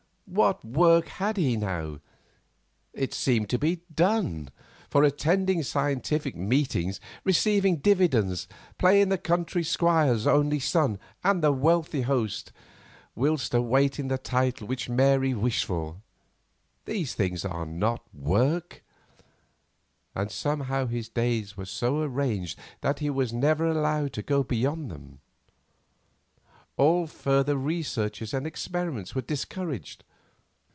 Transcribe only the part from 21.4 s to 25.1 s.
were so arranged that he was never allowed to go beyond